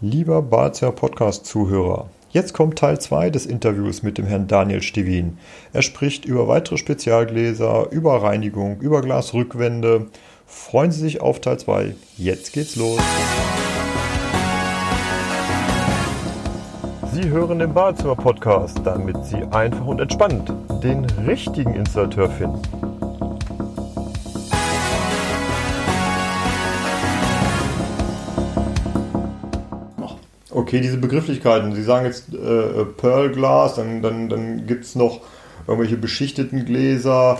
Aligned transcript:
Lieber 0.00 0.42
Balzer 0.42 0.92
Podcast-Zuhörer, 0.92 2.06
jetzt 2.30 2.54
kommt 2.54 2.78
Teil 2.78 3.00
2 3.00 3.30
des 3.30 3.46
Interviews 3.46 4.04
mit 4.04 4.16
dem 4.16 4.26
Herrn 4.26 4.46
Daniel 4.46 4.80
Stevin. 4.80 5.38
Er 5.72 5.82
spricht 5.82 6.24
über 6.24 6.46
weitere 6.46 6.76
Spezialgläser, 6.76 7.88
über 7.90 8.22
Reinigung, 8.22 8.78
über 8.78 9.02
Glasrückwände. 9.02 10.06
Freuen 10.46 10.92
Sie 10.92 11.00
sich 11.00 11.20
auf 11.20 11.40
Teil 11.40 11.58
2. 11.58 11.96
Jetzt 12.16 12.52
geht's 12.52 12.76
los. 12.76 13.00
Sie 17.12 17.28
hören 17.28 17.58
den 17.58 17.74
Badezimmer 17.74 18.14
Podcast, 18.14 18.78
damit 18.84 19.16
Sie 19.24 19.42
einfach 19.50 19.84
und 19.84 20.00
entspannt 20.00 20.52
den 20.80 21.06
richtigen 21.26 21.74
Installateur 21.74 22.30
finden. 22.30 22.87
Okay, 30.50 30.80
diese 30.80 30.96
Begrifflichkeiten. 30.96 31.74
Sie 31.74 31.82
sagen 31.82 32.06
jetzt 32.06 32.32
äh, 32.32 32.84
Pearl 32.96 33.30
Glass, 33.30 33.74
dann, 33.74 34.02
dann, 34.02 34.28
dann 34.28 34.66
gibt 34.66 34.84
es 34.84 34.94
noch 34.94 35.20
irgendwelche 35.66 35.96
beschichteten 35.96 36.64
Gläser. 36.64 37.38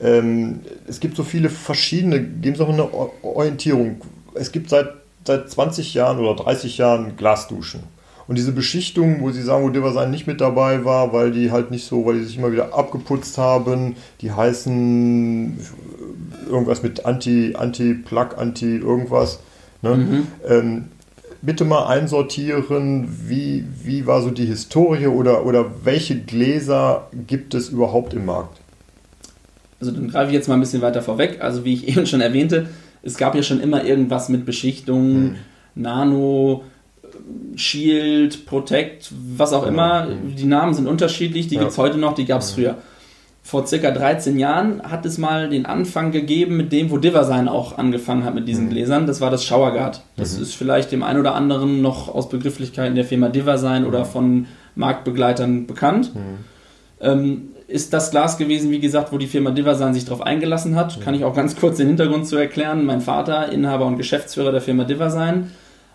Ähm, 0.00 0.60
es 0.86 1.00
gibt 1.00 1.16
so 1.16 1.22
viele 1.22 1.50
verschiedene, 1.50 2.22
geben 2.22 2.56
Sie 2.56 2.62
auch 2.62 2.68
eine 2.70 2.88
Orientierung. 3.22 4.00
Es 4.34 4.52
gibt 4.52 4.70
seit, 4.70 4.88
seit 5.26 5.50
20 5.50 5.94
Jahren 5.94 6.18
oder 6.18 6.34
30 6.34 6.78
Jahren 6.78 7.16
Glasduschen. 7.16 7.80
Und 8.26 8.36
diese 8.36 8.52
Beschichtung, 8.52 9.20
wo 9.20 9.30
Sie 9.30 9.42
sagen, 9.42 9.64
wo 9.64 9.68
Diversign 9.68 10.10
nicht 10.10 10.26
mit 10.26 10.40
dabei 10.40 10.84
war, 10.84 11.12
weil 11.12 11.30
die 11.30 11.52
halt 11.52 11.70
nicht 11.70 11.86
so, 11.86 12.06
weil 12.06 12.18
die 12.18 12.24
sich 12.24 12.38
immer 12.38 12.50
wieder 12.50 12.74
abgeputzt 12.74 13.38
haben, 13.38 13.96
die 14.20 14.32
heißen 14.32 15.58
irgendwas 16.48 16.82
mit 16.82 17.06
Anti, 17.06 17.54
Anti-Plug, 17.56 18.36
Anti 18.36 18.78
irgendwas. 18.78 19.40
Ne? 19.82 19.96
Mhm. 19.96 20.26
Ähm, 20.48 20.84
bitte 21.46 21.64
mal 21.64 21.86
einsortieren, 21.86 23.08
wie, 23.26 23.64
wie 23.82 24.06
war 24.06 24.20
so 24.20 24.30
die 24.30 24.44
Historie 24.44 25.06
oder, 25.06 25.46
oder 25.46 25.66
welche 25.84 26.18
Gläser 26.18 27.08
gibt 27.26 27.54
es 27.54 27.68
überhaupt 27.68 28.12
im 28.12 28.26
Markt? 28.26 28.60
Also 29.80 29.92
dann 29.92 30.08
greife 30.08 30.28
ich 30.28 30.34
jetzt 30.34 30.48
mal 30.48 30.54
ein 30.54 30.60
bisschen 30.60 30.82
weiter 30.82 31.02
vorweg. 31.02 31.38
Also 31.40 31.64
wie 31.64 31.74
ich 31.74 31.88
eben 31.96 32.06
schon 32.06 32.20
erwähnte, 32.20 32.68
es 33.02 33.16
gab 33.16 33.34
ja 33.34 33.42
schon 33.42 33.60
immer 33.60 33.84
irgendwas 33.84 34.28
mit 34.28 34.44
Beschichtung, 34.44 35.14
hm. 35.14 35.34
Nano, 35.76 36.64
Shield, 37.54 38.46
Protect, 38.46 39.12
was 39.36 39.52
auch 39.52 39.66
immer. 39.66 40.08
Hm. 40.08 40.34
Die 40.34 40.44
Namen 40.44 40.74
sind 40.74 40.88
unterschiedlich, 40.88 41.48
die 41.48 41.54
ja. 41.54 41.60
gibt 41.60 41.72
es 41.72 41.78
heute 41.78 41.98
noch, 41.98 42.14
die 42.14 42.24
gab 42.24 42.40
es 42.40 42.48
hm. 42.48 42.54
früher 42.54 42.76
vor 43.46 43.64
circa 43.64 43.92
13 43.92 44.40
Jahren 44.40 44.82
hat 44.82 45.06
es 45.06 45.18
mal 45.18 45.48
den 45.48 45.66
Anfang 45.66 46.10
gegeben 46.10 46.56
mit 46.56 46.72
dem, 46.72 46.90
wo 46.90 46.98
Diversign 46.98 47.46
auch 47.46 47.78
angefangen 47.78 48.24
hat 48.24 48.34
mit 48.34 48.48
diesen 48.48 48.64
mhm. 48.64 48.70
Gläsern. 48.70 49.06
Das 49.06 49.20
war 49.20 49.30
das 49.30 49.44
Showerguard. 49.44 50.02
Das 50.16 50.36
mhm. 50.36 50.42
ist 50.42 50.54
vielleicht 50.56 50.90
dem 50.90 51.04
einen 51.04 51.20
oder 51.20 51.36
anderen 51.36 51.80
noch 51.80 52.12
aus 52.12 52.28
Begrifflichkeiten 52.28 52.96
der 52.96 53.04
Firma 53.04 53.28
Diversign 53.28 53.82
mhm. 53.82 53.88
oder 53.88 54.04
von 54.04 54.48
Marktbegleitern 54.74 55.68
bekannt. 55.68 56.12
Mhm. 56.12 56.20
Ähm, 57.00 57.42
ist 57.68 57.92
das 57.92 58.10
Glas 58.10 58.36
gewesen, 58.36 58.72
wie 58.72 58.80
gesagt, 58.80 59.12
wo 59.12 59.18
die 59.18 59.28
Firma 59.28 59.52
Diversign 59.52 59.94
sich 59.94 60.06
darauf 60.06 60.22
eingelassen 60.22 60.74
hat. 60.74 60.98
Mhm. 60.98 61.02
Kann 61.02 61.14
ich 61.14 61.22
auch 61.22 61.34
ganz 61.34 61.54
kurz 61.54 61.76
den 61.76 61.86
Hintergrund 61.86 62.26
zu 62.26 62.36
erklären. 62.36 62.84
Mein 62.84 63.00
Vater, 63.00 63.52
Inhaber 63.52 63.86
und 63.86 63.96
Geschäftsführer 63.96 64.50
der 64.50 64.60
Firma 64.60 64.82
Diversign, 64.82 65.52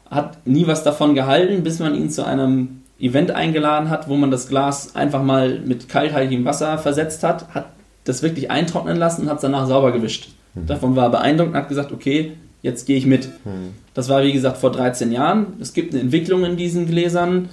hat 0.10 0.48
nie 0.48 0.68
was 0.68 0.86
davon 0.86 1.16
gehalten, 1.16 1.64
bis 1.64 1.80
man 1.80 1.96
ihn 1.96 2.10
zu 2.10 2.26
einem 2.26 2.81
Event 3.02 3.32
eingeladen 3.32 3.90
hat, 3.90 4.08
wo 4.08 4.16
man 4.16 4.32
das 4.32 4.48
Glas 4.48 4.96
einfach 4.96 5.24
mal 5.24 5.60
mit 5.60 5.90
kalthaltigem 5.90 6.46
Wasser 6.46 6.78
versetzt 6.78 7.24
hat, 7.24 7.54
hat 7.54 7.68
das 8.04 8.24
wirklich 8.24 8.52
eintrocknen 8.52 8.98
lassen 8.98 9.24
und 9.24 9.30
hat 9.30 9.38
es 9.38 9.42
danach 9.42 9.68
sauber 9.68 9.92
gewischt. 9.92 10.30
Mhm. 10.54 10.68
Davon 10.68 10.96
war 10.96 11.06
er 11.06 11.10
beeindruckt 11.10 11.52
und 11.52 11.58
hat 11.58 11.70
gesagt, 11.70 11.92
okay, 11.92 12.34
jetzt 12.62 12.86
gehe 12.86 12.98
ich 12.98 13.06
mit. 13.06 13.28
Mhm. 13.46 13.74
Das 13.94 14.10
war 14.10 14.24
wie 14.24 14.32
gesagt 14.32 14.58
vor 14.58 14.72
13 14.72 15.12
Jahren. 15.12 15.54
Es 15.60 15.74
gibt 15.74 15.94
eine 15.94 16.02
Entwicklung 16.02 16.44
in 16.46 16.58
diesen 16.58 16.88
Gläsern. 16.88 17.50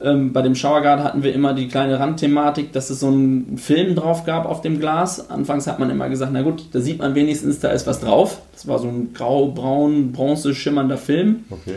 Ähm, 0.00 0.32
bei 0.34 0.42
dem 0.42 0.54
Showerguard 0.54 1.02
hatten 1.02 1.22
wir 1.22 1.32
immer 1.32 1.54
die 1.54 1.68
kleine 1.68 1.98
Randthematik, 1.98 2.72
dass 2.72 2.90
es 2.90 3.00
so 3.00 3.06
einen 3.06 3.56
Film 3.56 3.94
drauf 3.94 4.24
gab 4.24 4.44
auf 4.44 4.60
dem 4.60 4.78
Glas. 4.78 5.30
Anfangs 5.30 5.66
hat 5.66 5.78
man 5.78 5.88
immer 5.88 6.08
gesagt, 6.10 6.32
na 6.34 6.42
gut, 6.42 6.66
da 6.72 6.80
sieht 6.80 6.98
man 6.98 7.14
wenigstens, 7.14 7.60
da 7.60 7.70
ist 7.70 7.86
was 7.86 8.00
drauf. 8.00 8.42
Das 8.52 8.66
war 8.66 8.78
so 8.78 8.88
ein 8.88 9.14
grau-braun, 9.14 10.12
bronze 10.12 10.54
schimmernder 10.54 10.98
Film. 10.98 11.44
Okay. 11.50 11.76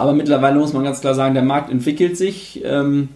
Aber 0.00 0.14
mittlerweile 0.14 0.58
muss 0.58 0.72
man 0.72 0.82
ganz 0.82 1.02
klar 1.02 1.14
sagen, 1.14 1.34
der 1.34 1.42
Markt 1.42 1.70
entwickelt 1.70 2.16
sich 2.16 2.62
ähm, 2.64 3.10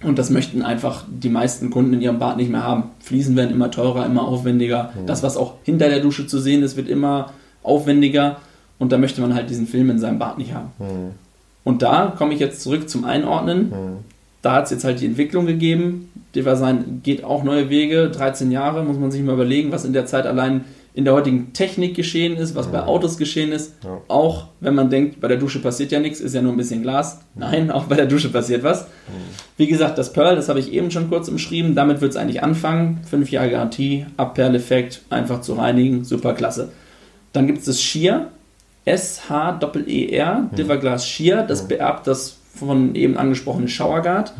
und 0.00 0.16
das 0.16 0.30
möchten 0.30 0.62
einfach 0.62 1.04
die 1.10 1.28
meisten 1.28 1.70
Kunden 1.70 1.92
in 1.92 2.00
ihrem 2.00 2.20
Bad 2.20 2.36
nicht 2.36 2.52
mehr 2.52 2.62
haben. 2.62 2.84
Fliesen 3.00 3.34
werden 3.34 3.50
immer 3.50 3.72
teurer, 3.72 4.06
immer 4.06 4.28
aufwendiger. 4.28 4.92
Mhm. 4.94 5.06
Das, 5.06 5.24
was 5.24 5.36
auch 5.36 5.54
hinter 5.64 5.88
der 5.88 5.98
Dusche 5.98 6.28
zu 6.28 6.38
sehen 6.38 6.62
ist, 6.62 6.76
wird 6.76 6.88
immer 6.88 7.32
aufwendiger 7.64 8.36
und 8.78 8.92
da 8.92 8.98
möchte 8.98 9.20
man 9.20 9.34
halt 9.34 9.50
diesen 9.50 9.66
Film 9.66 9.90
in 9.90 9.98
seinem 9.98 10.20
Bad 10.20 10.38
nicht 10.38 10.54
haben. 10.54 10.70
Mhm. 10.78 11.10
Und 11.64 11.82
da 11.82 12.14
komme 12.16 12.32
ich 12.32 12.38
jetzt 12.38 12.62
zurück 12.62 12.88
zum 12.88 13.04
Einordnen. 13.04 13.70
Mhm. 13.70 13.96
Da 14.40 14.52
hat 14.52 14.66
es 14.66 14.70
jetzt 14.70 14.84
halt 14.84 15.00
die 15.00 15.06
Entwicklung 15.06 15.46
gegeben. 15.46 16.12
Diversign 16.36 17.00
geht 17.02 17.24
auch 17.24 17.42
neue 17.42 17.70
Wege. 17.70 18.08
13 18.08 18.52
Jahre 18.52 18.84
muss 18.84 18.98
man 18.98 19.10
sich 19.10 19.24
mal 19.24 19.34
überlegen, 19.34 19.72
was 19.72 19.84
in 19.84 19.92
der 19.92 20.06
Zeit 20.06 20.26
allein 20.26 20.64
in 20.92 21.04
der 21.04 21.14
heutigen 21.14 21.52
Technik 21.52 21.94
geschehen 21.94 22.36
ist, 22.36 22.54
was 22.54 22.66
bei 22.66 22.82
Autos 22.82 23.16
geschehen 23.16 23.52
ist. 23.52 23.74
Ja. 23.84 24.00
Auch 24.08 24.48
wenn 24.58 24.74
man 24.74 24.90
denkt, 24.90 25.20
bei 25.20 25.28
der 25.28 25.36
Dusche 25.36 25.60
passiert 25.60 25.92
ja 25.92 26.00
nichts, 26.00 26.20
ist 26.20 26.34
ja 26.34 26.42
nur 26.42 26.52
ein 26.52 26.56
bisschen 26.56 26.82
Glas. 26.82 27.20
Nein, 27.36 27.70
auch 27.70 27.84
bei 27.84 27.94
der 27.94 28.06
Dusche 28.06 28.28
passiert 28.28 28.64
was. 28.64 28.86
Wie 29.56 29.68
gesagt, 29.68 29.98
das 29.98 30.12
Pearl, 30.12 30.34
das 30.34 30.48
habe 30.48 30.58
ich 30.58 30.72
eben 30.72 30.90
schon 30.90 31.08
kurz 31.08 31.28
umschrieben. 31.28 31.74
Damit 31.74 32.00
wird 32.00 32.10
es 32.10 32.16
eigentlich 32.16 32.42
anfangen. 32.42 33.00
Fünf 33.08 33.30
Jahre 33.30 33.50
Garantie, 33.50 34.06
Abperleffekt, 34.16 35.02
einfach 35.10 35.42
zu 35.42 35.54
reinigen, 35.54 36.04
super 36.04 36.34
klasse. 36.34 36.70
Dann 37.32 37.46
gibt 37.46 37.60
es 37.60 37.66
das 37.66 37.80
Shear, 37.80 38.28
S-H-E-E-R, 38.84 40.34
mhm. 40.40 40.56
Diverglas 40.56 41.06
Shear. 41.06 41.46
Das 41.46 41.68
beerbt 41.68 42.08
das 42.08 42.38
von 42.54 42.96
eben 42.96 43.16
angesprochenen 43.16 43.68
Showerguard. 43.68 44.32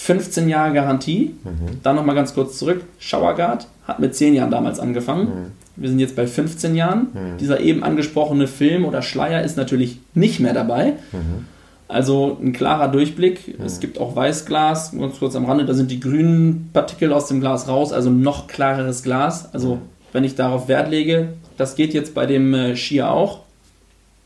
15 0.00 0.48
Jahre 0.48 0.72
Garantie. 0.72 1.34
Mhm. 1.44 1.82
Dann 1.82 1.94
nochmal 1.96 2.14
ganz 2.14 2.32
kurz 2.32 2.58
zurück. 2.58 2.82
Showerguard 2.98 3.66
hat 3.86 3.98
mit 3.98 4.14
10 4.14 4.34
Jahren 4.34 4.50
damals 4.50 4.80
angefangen. 4.80 5.24
Mhm. 5.24 5.52
Wir 5.76 5.90
sind 5.90 5.98
jetzt 5.98 6.16
bei 6.16 6.26
15 6.26 6.74
Jahren. 6.74 7.08
Mhm. 7.12 7.36
Dieser 7.38 7.60
eben 7.60 7.84
angesprochene 7.84 8.46
Film 8.46 8.86
oder 8.86 9.02
Schleier 9.02 9.42
ist 9.42 9.58
natürlich 9.58 9.98
nicht 10.14 10.40
mehr 10.40 10.54
dabei. 10.54 10.94
Mhm. 11.12 11.46
Also 11.86 12.38
ein 12.42 12.54
klarer 12.54 12.88
Durchblick. 12.88 13.58
Mhm. 13.58 13.64
Es 13.64 13.80
gibt 13.80 13.98
auch 13.98 14.16
Weißglas, 14.16 14.92
ganz 14.98 15.18
kurz 15.18 15.36
am 15.36 15.44
Rande, 15.44 15.66
da 15.66 15.74
sind 15.74 15.90
die 15.90 16.00
grünen 16.00 16.70
Partikel 16.72 17.12
aus 17.12 17.26
dem 17.28 17.40
Glas 17.40 17.68
raus, 17.68 17.92
also 17.92 18.08
noch 18.08 18.46
klareres 18.46 19.02
Glas. 19.02 19.52
Also 19.52 19.76
mhm. 19.76 19.80
wenn 20.12 20.24
ich 20.24 20.34
darauf 20.34 20.66
Wert 20.68 20.88
lege, 20.88 21.34
das 21.58 21.74
geht 21.74 21.92
jetzt 21.92 22.14
bei 22.14 22.24
dem 22.24 22.54
äh, 22.54 22.74
Skier 22.74 23.10
auch. 23.10 23.40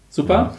Super. 0.08 0.54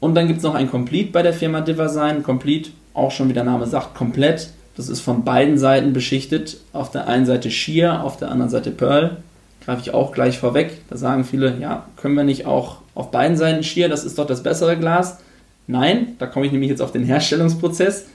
Und 0.00 0.14
dann 0.14 0.26
gibt 0.26 0.38
es 0.38 0.44
noch 0.44 0.54
ein 0.54 0.70
Complete 0.70 1.12
bei 1.12 1.22
der 1.22 1.34
Firma 1.34 1.60
Diversign. 1.60 2.22
Complete 2.22 2.70
auch 2.98 3.10
schon 3.10 3.28
wie 3.28 3.34
der 3.34 3.44
Name 3.44 3.66
sagt, 3.66 3.94
komplett. 3.94 4.50
Das 4.76 4.88
ist 4.88 5.00
von 5.00 5.24
beiden 5.24 5.58
Seiten 5.58 5.92
beschichtet. 5.92 6.58
Auf 6.72 6.90
der 6.90 7.08
einen 7.08 7.26
Seite 7.26 7.50
Sheer, 7.50 8.04
auf 8.04 8.16
der 8.16 8.30
anderen 8.30 8.50
Seite 8.50 8.70
Pearl. 8.70 9.16
Greife 9.64 9.82
ich 9.82 9.94
auch 9.94 10.12
gleich 10.12 10.38
vorweg. 10.38 10.82
Da 10.88 10.96
sagen 10.96 11.24
viele, 11.24 11.58
ja, 11.58 11.86
können 11.96 12.14
wir 12.14 12.24
nicht 12.24 12.46
auch 12.46 12.78
auf 12.94 13.10
beiden 13.10 13.36
Seiten 13.36 13.62
Sheer? 13.62 13.88
Das 13.88 14.04
ist 14.04 14.18
doch 14.18 14.26
das 14.26 14.42
bessere 14.42 14.76
Glas. 14.76 15.18
Nein, 15.66 16.16
da 16.18 16.26
komme 16.26 16.46
ich 16.46 16.52
nämlich 16.52 16.70
jetzt 16.70 16.80
auf 16.80 16.92
den 16.92 17.04
Herstellungsprozess. 17.04 18.06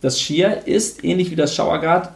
Das 0.00 0.20
Sheer 0.20 0.66
ist 0.66 1.04
ähnlich 1.04 1.30
wie 1.30 1.36
das 1.36 1.54
Showerguard 1.54 2.10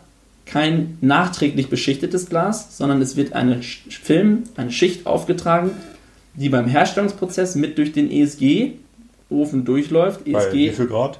kein 0.47 0.99
nachträglich 1.01 1.69
beschichtetes 1.69 2.29
Glas, 2.29 2.77
sondern 2.77 3.01
es 3.01 3.17
wird 3.17 3.33
eine 3.33 3.61
Film, 3.63 4.45
eine 4.57 4.71
Schicht 4.71 5.07
aufgetragen, 5.07 5.71
die 6.35 6.49
beim 6.49 6.67
Herstellungsprozess 6.67 7.55
mit 7.55 7.79
durch 7.79 7.93
den 7.93 8.11
ESG-Ofen 8.11 9.65
durchläuft. 9.65 10.27
ESG, 10.27 10.33
Bei 10.33 10.53
wie 10.53 10.71
viel 10.71 10.87
Grad? 10.87 11.19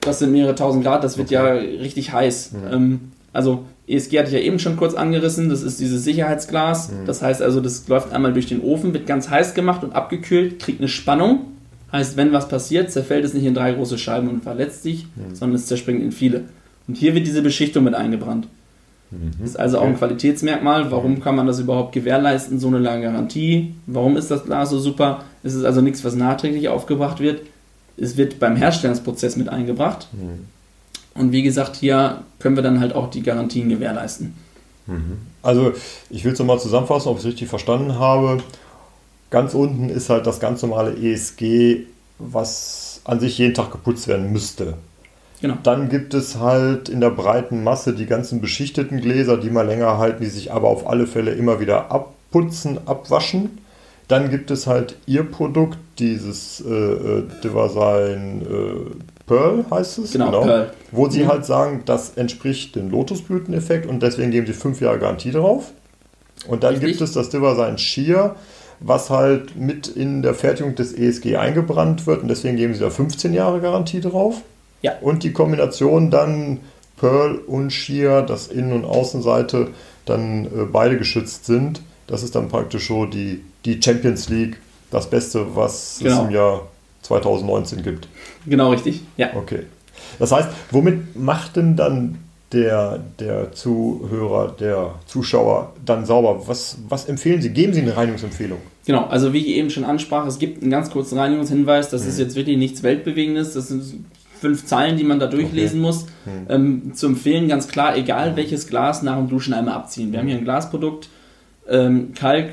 Das 0.00 0.18
sind 0.18 0.32
mehrere 0.32 0.54
tausend 0.54 0.84
Grad, 0.84 1.04
das 1.04 1.18
wird 1.18 1.28
okay. 1.28 1.34
ja 1.34 1.52
richtig 1.80 2.12
heiß. 2.12 2.52
Mhm. 2.52 2.72
Ähm, 2.72 3.00
also 3.32 3.64
ESG 3.86 4.18
hatte 4.18 4.28
ich 4.28 4.34
ja 4.34 4.40
eben 4.40 4.58
schon 4.58 4.76
kurz 4.76 4.94
angerissen, 4.94 5.48
das 5.48 5.62
ist 5.62 5.80
dieses 5.80 6.04
Sicherheitsglas. 6.04 6.90
Mhm. 6.90 7.06
Das 7.06 7.22
heißt 7.22 7.42
also, 7.42 7.60
das 7.60 7.86
läuft 7.88 8.12
einmal 8.12 8.32
durch 8.32 8.46
den 8.46 8.62
Ofen, 8.62 8.94
wird 8.94 9.06
ganz 9.06 9.28
heiß 9.28 9.54
gemacht 9.54 9.84
und 9.84 9.94
abgekühlt, 9.94 10.58
kriegt 10.58 10.80
eine 10.80 10.88
Spannung. 10.88 11.46
Heißt, 11.92 12.16
wenn 12.16 12.32
was 12.32 12.48
passiert, 12.48 12.92
zerfällt 12.92 13.24
es 13.24 13.34
nicht 13.34 13.44
in 13.44 13.54
drei 13.54 13.72
große 13.72 13.98
Scheiben 13.98 14.28
und 14.28 14.44
verletzt 14.44 14.84
sich, 14.84 15.06
mhm. 15.16 15.34
sondern 15.34 15.56
es 15.56 15.66
zerspringt 15.66 16.02
in 16.02 16.12
viele. 16.12 16.44
Und 16.86 16.96
hier 16.96 17.14
wird 17.14 17.26
diese 17.26 17.42
Beschichtung 17.42 17.84
mit 17.84 17.94
eingebrannt. 17.94 18.46
Mhm. 19.10 19.32
Das 19.40 19.50
ist 19.50 19.56
also 19.56 19.80
auch 19.80 19.86
ein 19.86 19.96
Qualitätsmerkmal. 19.96 20.90
Warum 20.92 21.14
mhm. 21.14 21.20
kann 21.20 21.34
man 21.34 21.48
das 21.48 21.58
überhaupt 21.58 21.92
gewährleisten, 21.92 22.60
so 22.60 22.68
eine 22.68 22.78
lange 22.78 23.02
Garantie? 23.02 23.74
Warum 23.86 24.16
ist 24.16 24.30
das 24.30 24.44
Glas 24.44 24.70
so 24.70 24.78
super? 24.78 25.24
Es 25.42 25.54
ist 25.54 25.64
also 25.64 25.80
nichts, 25.80 26.04
was 26.04 26.14
nachträglich 26.14 26.68
aufgebracht 26.68 27.18
wird 27.18 27.42
es 28.00 28.16
wird 28.16 28.38
beim 28.38 28.56
Herstellungsprozess 28.56 29.36
mit 29.36 29.48
eingebracht. 29.48 30.08
Mhm. 30.12 30.46
Und 31.14 31.32
wie 31.32 31.42
gesagt, 31.42 31.76
hier 31.76 32.22
können 32.38 32.56
wir 32.56 32.62
dann 32.62 32.80
halt 32.80 32.94
auch 32.94 33.10
die 33.10 33.22
Garantien 33.22 33.68
gewährleisten. 33.68 34.34
Mhm. 34.86 35.18
Also 35.42 35.72
ich 36.08 36.24
will 36.24 36.32
es 36.32 36.38
nochmal 36.38 36.60
zusammenfassen, 36.60 37.08
ob 37.08 37.16
ich 37.16 37.24
es 37.24 37.28
richtig 37.28 37.48
verstanden 37.48 37.98
habe. 37.98 38.42
Ganz 39.30 39.54
unten 39.54 39.88
ist 39.90 40.10
halt 40.10 40.26
das 40.26 40.40
ganz 40.40 40.62
normale 40.62 40.96
ESG, 40.96 41.86
was 42.18 43.00
an 43.04 43.20
sich 43.20 43.38
jeden 43.38 43.54
Tag 43.54 43.70
geputzt 43.70 44.08
werden 44.08 44.32
müsste. 44.32 44.74
Genau. 45.40 45.56
Dann 45.62 45.88
gibt 45.88 46.12
es 46.14 46.38
halt 46.38 46.88
in 46.88 47.00
der 47.00 47.10
breiten 47.10 47.64
Masse 47.64 47.94
die 47.94 48.06
ganzen 48.06 48.40
beschichteten 48.40 49.00
Gläser, 49.00 49.38
die 49.38 49.50
mal 49.50 49.66
länger 49.66 49.98
halten, 49.98 50.22
die 50.22 50.28
sich 50.28 50.52
aber 50.52 50.68
auf 50.68 50.86
alle 50.86 51.06
Fälle 51.06 51.32
immer 51.32 51.60
wieder 51.60 51.90
abputzen, 51.90 52.78
abwaschen 52.86 53.58
Dann 54.10 54.28
gibt 54.28 54.50
es 54.50 54.66
halt 54.66 54.96
ihr 55.06 55.22
Produkt, 55.22 55.78
dieses 56.00 56.60
äh, 56.66 56.72
äh 56.72 57.22
Devasign 57.44 58.42
äh, 58.42 58.90
Pearl 59.26 59.64
heißt 59.70 59.98
es. 59.98 60.12
Genau, 60.12 60.26
genau. 60.32 60.42
Pearl. 60.42 60.72
Wo 60.90 61.08
sie 61.08 61.22
mhm. 61.22 61.28
halt 61.28 61.46
sagen, 61.46 61.82
das 61.86 62.16
entspricht 62.16 62.74
dem 62.74 62.90
Lotusblüteneffekt 62.90 63.86
und 63.86 64.02
deswegen 64.02 64.32
geben 64.32 64.48
sie 64.48 64.52
fünf 64.52 64.80
Jahre 64.80 64.98
Garantie 64.98 65.30
drauf. 65.30 65.70
Und 66.48 66.64
dann 66.64 66.74
Richtig. 66.74 66.90
gibt 66.90 67.02
es 67.02 67.12
das 67.12 67.28
Devasign 67.28 67.78
Shear, 67.78 68.34
was 68.80 69.10
halt 69.10 69.56
mit 69.56 69.86
in 69.86 70.22
der 70.22 70.34
Fertigung 70.34 70.74
des 70.74 70.92
ESG 70.92 71.36
eingebrannt 71.36 72.08
wird 72.08 72.22
und 72.22 72.28
deswegen 72.28 72.56
geben 72.56 72.74
sie 72.74 72.80
da 72.80 72.90
15 72.90 73.32
Jahre 73.32 73.60
Garantie 73.60 74.00
drauf. 74.00 74.42
Ja. 74.82 74.94
Und 75.00 75.22
die 75.22 75.32
Kombination 75.32 76.10
dann 76.10 76.58
Pearl 76.98 77.36
und 77.36 77.70
Shear, 77.70 78.26
dass 78.26 78.48
Innen- 78.48 78.72
und 78.72 78.84
Außenseite 78.84 79.68
dann 80.06 80.46
äh, 80.46 80.48
beide 80.72 80.98
geschützt 80.98 81.46
sind. 81.46 81.82
Das 82.10 82.24
ist 82.24 82.34
dann 82.34 82.48
praktisch 82.48 82.88
so 82.88 83.06
die, 83.06 83.40
die 83.64 83.80
Champions 83.80 84.28
League, 84.28 84.56
das 84.90 85.08
Beste, 85.08 85.54
was 85.54 86.00
genau. 86.02 86.22
es 86.22 86.28
im 86.28 86.30
Jahr 86.34 86.68
2019 87.02 87.82
gibt. 87.82 88.08
Genau, 88.46 88.70
richtig. 88.70 89.02
Ja. 89.16 89.30
Okay. 89.36 89.60
Das 90.18 90.32
heißt, 90.32 90.48
womit 90.72 91.16
macht 91.16 91.56
denn 91.56 91.76
dann 91.76 92.18
der, 92.52 92.98
der 93.20 93.52
Zuhörer, 93.52 94.54
der 94.58 94.96
Zuschauer 95.06 95.72
dann 95.84 96.04
sauber? 96.04 96.48
Was, 96.48 96.78
was 96.88 97.04
empfehlen 97.04 97.40
Sie? 97.40 97.50
Geben 97.50 97.72
Sie 97.72 97.80
eine 97.80 97.96
Reinigungsempfehlung? 97.96 98.58
Genau, 98.86 99.04
also 99.04 99.32
wie 99.32 99.38
ich 99.38 99.56
eben 99.56 99.70
schon 99.70 99.84
ansprach, 99.84 100.26
es 100.26 100.40
gibt 100.40 100.62
einen 100.62 100.70
ganz 100.70 100.90
kurzen 100.90 101.16
Reinigungshinweis. 101.16 101.90
Das 101.90 102.02
mhm. 102.02 102.08
ist 102.08 102.18
jetzt 102.18 102.34
wirklich 102.34 102.58
nichts 102.58 102.82
Weltbewegendes. 102.82 103.54
Das 103.54 103.68
sind 103.68 104.04
fünf 104.40 104.66
Zeilen, 104.66 104.96
die 104.96 105.04
man 105.04 105.20
da 105.20 105.26
durchlesen 105.26 105.78
okay. 105.78 105.86
muss. 105.86 106.06
Mhm. 106.24 106.46
Ähm, 106.48 106.94
zu 106.94 107.06
empfehlen 107.06 107.46
ganz 107.46 107.68
klar, 107.68 107.96
egal 107.96 108.34
welches 108.34 108.66
Glas 108.66 109.02
nach 109.02 109.16
dem 109.16 109.28
Duschen 109.28 109.54
einmal 109.54 109.74
abziehen. 109.74 110.10
Wir 110.10 110.18
haben 110.18 110.26
hier 110.26 110.38
ein 110.38 110.44
Glasprodukt. 110.44 111.08
Ähm, 111.70 112.12
Kalk 112.14 112.50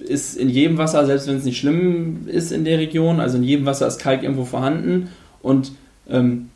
ist 0.00 0.36
in 0.36 0.48
jedem 0.48 0.78
Wasser, 0.78 1.06
selbst 1.06 1.28
wenn 1.28 1.36
es 1.36 1.44
nicht 1.44 1.58
schlimm 1.58 2.26
ist 2.26 2.52
in 2.52 2.64
der 2.64 2.78
Region, 2.78 3.20
also 3.20 3.36
in 3.36 3.44
jedem 3.44 3.66
Wasser 3.66 3.86
ist 3.86 3.98
Kalk 3.98 4.22
irgendwo 4.22 4.44
vorhanden 4.44 5.08
und 5.42 5.72
ähm, 6.08 6.50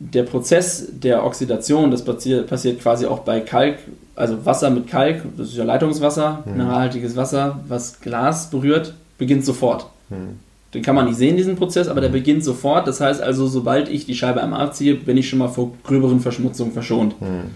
der 0.00 0.22
Prozess 0.22 0.88
der 0.90 1.24
Oxidation, 1.24 1.90
das 1.90 2.04
passiert, 2.04 2.48
passiert, 2.48 2.80
quasi 2.80 3.06
auch 3.06 3.20
bei 3.20 3.40
Kalk, 3.40 3.76
also 4.16 4.44
Wasser 4.46 4.70
mit 4.70 4.88
Kalk, 4.88 5.22
das 5.36 5.48
ist 5.48 5.56
ja 5.56 5.64
Leitungswasser, 5.64 6.42
mhm. 6.44 6.52
mineralhaltiges 6.52 7.16
Wasser, 7.16 7.60
was 7.68 8.00
Glas 8.00 8.50
berührt, 8.50 8.94
beginnt 9.18 9.44
sofort. 9.44 9.86
Mhm. 10.08 10.38
Den 10.72 10.82
kann 10.82 10.94
man 10.94 11.06
nicht 11.06 11.18
sehen, 11.18 11.36
diesen 11.36 11.56
Prozess, 11.56 11.88
aber 11.88 12.00
der 12.00 12.10
mhm. 12.10 12.14
beginnt 12.14 12.44
sofort. 12.44 12.86
Das 12.86 13.00
heißt 13.00 13.20
also, 13.20 13.46
sobald 13.46 13.88
ich 13.88 14.06
die 14.06 14.14
Scheibe 14.14 14.42
einmal 14.42 14.60
abziehe, 14.60 14.94
bin 14.94 15.16
ich 15.16 15.28
schon 15.28 15.40
mal 15.40 15.48
vor 15.48 15.72
gröberen 15.84 16.20
Verschmutzungen 16.20 16.72
verschont. 16.72 17.20
Mhm. 17.20 17.50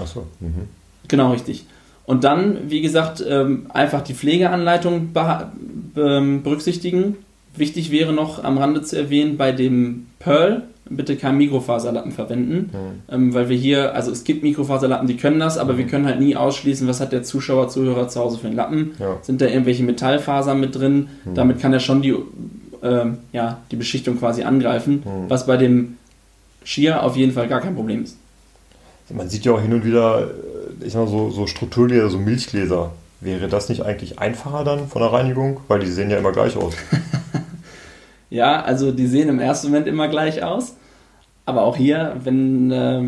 Achso. 0.00 0.26
Mhm. 0.40 0.68
Genau, 1.08 1.32
richtig. 1.32 1.66
Und 2.10 2.24
dann, 2.24 2.68
wie 2.68 2.80
gesagt, 2.80 3.24
ähm, 3.24 3.66
einfach 3.68 4.02
die 4.02 4.14
Pflegeanleitung 4.14 5.10
ähm, 5.96 6.42
berücksichtigen. 6.42 7.18
Wichtig 7.54 7.92
wäre 7.92 8.12
noch 8.12 8.42
am 8.42 8.58
Rande 8.58 8.82
zu 8.82 8.98
erwähnen, 8.98 9.36
bei 9.36 9.52
dem 9.52 10.08
Pearl 10.18 10.64
bitte 10.88 11.14
keinen 11.14 11.38
Mikrofaserlappen 11.38 12.10
verwenden, 12.10 12.72
mhm. 13.08 13.32
weil 13.32 13.48
wir 13.48 13.56
hier, 13.56 13.94
also 13.94 14.10
es 14.10 14.24
gibt 14.24 14.42
Mikrofaserlappen, 14.42 15.06
die 15.06 15.18
können 15.18 15.38
das, 15.38 15.56
aber 15.56 15.74
mhm. 15.74 15.78
wir 15.78 15.86
können 15.86 16.06
halt 16.06 16.18
nie 16.18 16.34
ausschließen, 16.34 16.88
was 16.88 16.98
hat 16.98 17.12
der 17.12 17.22
Zuschauer, 17.22 17.68
Zuhörer 17.68 18.08
zu 18.08 18.18
Hause 18.18 18.38
für 18.38 18.48
einen 18.48 18.56
Lappen. 18.56 18.90
Ja. 18.98 19.18
Sind 19.22 19.40
da 19.40 19.46
irgendwelche 19.46 19.84
Metallfasern 19.84 20.58
mit 20.58 20.74
drin? 20.74 21.10
Mhm. 21.24 21.34
Damit 21.36 21.60
kann 21.60 21.72
er 21.72 21.78
schon 21.78 22.02
die, 22.02 22.16
äh, 22.82 23.06
ja, 23.32 23.58
die 23.70 23.76
Beschichtung 23.76 24.18
quasi 24.18 24.42
angreifen, 24.42 25.04
mhm. 25.04 25.30
was 25.30 25.46
bei 25.46 25.56
dem 25.56 25.96
Skier 26.64 27.04
auf 27.04 27.16
jeden 27.16 27.30
Fall 27.30 27.46
gar 27.46 27.60
kein 27.60 27.76
Problem 27.76 28.02
ist. 28.02 28.16
Man 29.14 29.28
sieht 29.28 29.44
ja 29.44 29.52
auch 29.52 29.60
hin 29.60 29.72
und 29.72 29.84
wieder, 29.84 30.28
ich 30.84 30.92
sag 30.92 31.04
mal, 31.04 31.08
so, 31.08 31.30
so 31.30 31.46
Strukturgläser, 31.46 32.10
so 32.10 32.18
Milchgläser. 32.18 32.92
Wäre 33.20 33.48
das 33.48 33.68
nicht 33.68 33.82
eigentlich 33.82 34.18
einfacher 34.18 34.64
dann 34.64 34.88
von 34.88 35.02
der 35.02 35.12
Reinigung? 35.12 35.60
Weil 35.68 35.80
die 35.80 35.86
sehen 35.86 36.10
ja 36.10 36.16
immer 36.16 36.32
gleich 36.32 36.56
aus. 36.56 36.74
ja, 38.30 38.62
also 38.62 38.92
die 38.92 39.06
sehen 39.06 39.28
im 39.28 39.40
ersten 39.40 39.68
Moment 39.68 39.86
immer 39.86 40.08
gleich 40.08 40.42
aus. 40.42 40.74
Aber 41.44 41.62
auch 41.62 41.76
hier, 41.76 42.16
wenn 42.22 42.70
äh, 42.70 43.02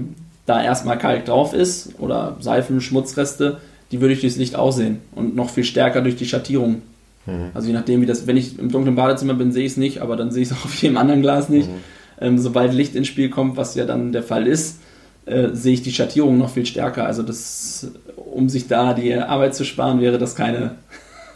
da 0.46 0.62
erstmal 0.62 0.98
Kalk 0.98 1.24
drauf 1.24 1.54
ist 1.54 1.98
oder 1.98 2.36
Seifen, 2.40 2.80
Schmutzreste, 2.80 3.60
die 3.90 4.00
würde 4.00 4.14
ich 4.14 4.20
durchs 4.20 4.36
Licht 4.36 4.56
aussehen 4.56 4.98
und 5.14 5.36
noch 5.36 5.50
viel 5.50 5.64
stärker 5.64 6.02
durch 6.02 6.16
die 6.16 6.26
Schattierung. 6.26 6.82
Mhm. 7.26 7.50
Also 7.54 7.68
je 7.68 7.74
nachdem, 7.74 8.00
wie 8.00 8.06
das, 8.06 8.26
wenn 8.26 8.36
ich 8.36 8.58
im 8.58 8.70
dunklen 8.70 8.96
Badezimmer 8.96 9.34
bin, 9.34 9.52
sehe 9.52 9.64
ich 9.64 9.72
es 9.72 9.76
nicht, 9.78 10.00
aber 10.00 10.16
dann 10.16 10.30
sehe 10.30 10.42
ich 10.42 10.50
es 10.50 10.56
auch 10.56 10.64
auf 10.64 10.74
jedem 10.74 10.96
anderen 10.96 11.22
Glas 11.22 11.48
nicht. 11.48 11.68
Mhm. 11.68 11.76
Ähm, 12.20 12.38
sobald 12.38 12.74
Licht 12.74 12.94
ins 12.94 13.08
Spiel 13.08 13.30
kommt, 13.30 13.56
was 13.56 13.74
ja 13.74 13.84
dann 13.84 14.12
der 14.12 14.22
Fall 14.22 14.46
ist, 14.46 14.80
äh, 15.26 15.48
sehe 15.52 15.74
ich 15.74 15.82
die 15.82 15.92
Schattierung 15.92 16.38
noch 16.38 16.50
viel 16.50 16.66
stärker. 16.66 17.06
Also 17.06 17.22
das, 17.22 17.90
um 18.16 18.48
sich 18.48 18.68
da 18.68 18.94
die 18.94 19.14
Arbeit 19.14 19.54
zu 19.54 19.64
sparen, 19.64 20.00
wäre 20.00 20.18
das 20.18 20.34
keine. 20.34 20.76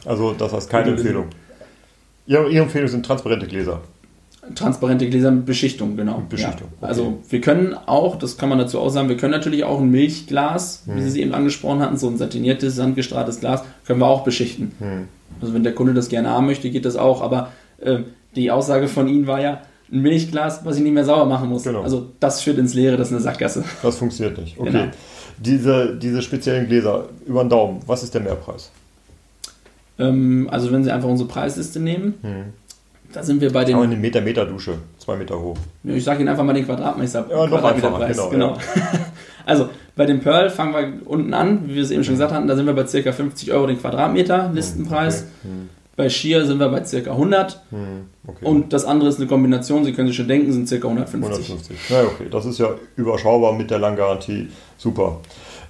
Also 0.04 0.34
das 0.34 0.52
heißt 0.52 0.70
keine 0.70 0.90
Empfehlung. 0.90 1.26
Ihre, 2.28 2.48
Ihre 2.48 2.62
Empfehlung 2.62 2.86
sind 2.86 3.04
transparente 3.04 3.48
Gläser. 3.48 3.80
Transparente 4.54 5.10
Gläser 5.10 5.32
mit 5.32 5.46
Beschichtung, 5.46 5.96
genau. 5.96 6.18
Mit 6.18 6.28
Beschichtung. 6.28 6.68
Ja. 6.68 6.76
Okay. 6.76 6.86
Also 6.86 7.18
wir 7.28 7.40
können 7.40 7.74
auch, 7.74 8.16
das 8.16 8.38
kann 8.38 8.48
man 8.48 8.58
dazu 8.58 8.78
auch 8.78 8.90
sagen, 8.90 9.08
wir 9.08 9.16
können 9.16 9.32
natürlich 9.32 9.64
auch 9.64 9.80
ein 9.80 9.90
Milchglas, 9.90 10.82
hm. 10.86 10.94
wie 10.94 11.02
Sie 11.02 11.08
es 11.08 11.16
eben 11.16 11.34
angesprochen 11.34 11.80
hatten, 11.80 11.96
so 11.96 12.08
ein 12.08 12.18
satiniertes, 12.18 12.76
sandgestrahltes 12.76 13.40
Glas, 13.40 13.64
können 13.84 13.98
wir 13.98 14.06
auch 14.06 14.22
beschichten. 14.22 14.72
Hm. 14.78 15.08
Also 15.40 15.52
wenn 15.52 15.64
der 15.64 15.74
Kunde 15.74 15.92
das 15.92 16.08
gerne 16.08 16.30
haben 16.30 16.46
möchte, 16.46 16.70
geht 16.70 16.84
das 16.84 16.94
auch. 16.94 17.22
Aber 17.22 17.50
äh, 17.80 17.98
die 18.36 18.50
Aussage 18.50 18.86
von 18.86 19.08
Ihnen 19.08 19.26
war 19.26 19.40
ja, 19.40 19.62
ein 19.90 20.00
Milchglas, 20.00 20.64
was 20.64 20.76
ich 20.76 20.82
nicht 20.82 20.92
mehr 20.92 21.04
sauber 21.04 21.26
machen 21.26 21.48
muss. 21.48 21.62
Genau. 21.64 21.82
Also 21.82 22.08
das 22.20 22.42
führt 22.42 22.58
ins 22.58 22.74
Leere, 22.74 22.96
das 22.96 23.08
ist 23.08 23.14
eine 23.14 23.22
Sackgasse. 23.22 23.64
Das 23.82 23.96
funktioniert 23.98 24.38
nicht. 24.38 24.58
Okay. 24.58 24.70
Genau. 24.70 24.84
Diese, 25.38 25.96
diese 25.96 26.22
speziellen 26.22 26.66
Gläser 26.66 27.08
über 27.26 27.44
den 27.44 27.50
Daumen, 27.50 27.80
was 27.86 28.02
ist 28.02 28.14
der 28.14 28.22
Mehrpreis? 28.22 28.70
Ähm, 29.98 30.48
also 30.50 30.72
wenn 30.72 30.82
Sie 30.82 30.90
einfach 30.90 31.08
unsere 31.08 31.28
Preisliste 31.28 31.78
nehmen, 31.78 32.14
hm. 32.22 32.44
da 33.12 33.22
sind 33.22 33.40
wir 33.40 33.52
bei 33.52 33.64
den... 33.64 33.76
Aber 33.76 33.84
eine 33.84 33.96
Meter 33.96 34.20
Meter 34.20 34.46
Dusche, 34.46 34.78
zwei 34.98 35.16
Meter 35.16 35.38
hoch. 35.38 35.56
Ich 35.84 36.04
sage 36.04 36.20
Ihnen 36.20 36.28
einfach 36.28 36.44
mal 36.44 36.54
den 36.54 36.64
Quadratmeter. 36.64 37.26
Ja, 37.30 37.46
noch 37.46 37.62
einfacher, 37.64 38.08
genau. 38.08 38.30
genau. 38.30 38.52
Ja. 38.54 38.82
also 39.46 39.68
bei 39.94 40.06
dem 40.06 40.20
Pearl 40.20 40.50
fangen 40.50 40.74
wir 40.74 41.08
unten 41.08 41.32
an, 41.32 41.68
wie 41.68 41.76
wir 41.76 41.82
es 41.82 41.90
eben 41.90 42.02
schon 42.02 42.14
hm. 42.14 42.18
gesagt 42.18 42.32
hatten, 42.32 42.48
da 42.48 42.56
sind 42.56 42.66
wir 42.66 42.74
bei 42.74 42.84
ca. 42.84 43.12
50 43.12 43.52
Euro 43.52 43.66
den 43.66 43.78
Quadratmeter 43.78 44.50
Listenpreis. 44.52 45.22
Okay. 45.22 45.52
Hm. 45.52 45.68
Bei 45.96 46.10
Shear 46.10 46.44
sind 46.44 46.58
wir 46.58 46.68
bei 46.68 46.80
ca. 46.80 47.10
100. 47.10 47.62
Hm, 47.70 47.78
okay. 48.26 48.44
Und 48.44 48.72
das 48.74 48.84
andere 48.84 49.08
ist 49.08 49.18
eine 49.18 49.26
Kombination, 49.26 49.84
Sie 49.84 49.92
können 49.92 50.08
sich 50.08 50.16
schon 50.16 50.28
denken, 50.28 50.52
sind 50.52 50.68
ca. 50.68 50.86
150. 50.88 51.22
150. 51.22 51.76
Na 51.88 52.02
okay, 52.02 52.26
das 52.30 52.44
ist 52.44 52.58
ja 52.58 52.74
überschaubar 52.96 53.54
mit 53.54 53.70
der 53.70 53.78
Langgarantie. 53.78 54.48
Super. 54.76 55.20